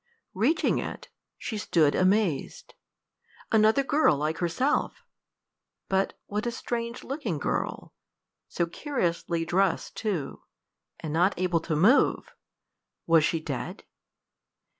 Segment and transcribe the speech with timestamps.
[0.33, 2.73] Reaching it, she stood amazed.
[3.51, 5.03] Another girl like herself!
[5.89, 7.93] But what a strange looking girl!
[8.47, 10.41] so curiously dressed, too!
[11.01, 12.33] and not able to move!
[13.05, 13.83] Was she dead?